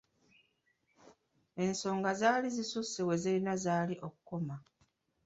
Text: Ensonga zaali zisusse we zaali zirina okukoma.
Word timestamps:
Ensonga 1.63 2.11
zaali 2.21 2.47
zisusse 2.55 2.99
we 3.07 3.15
zaali 3.23 3.55
zirina 3.65 3.83
okukoma. 4.09 4.55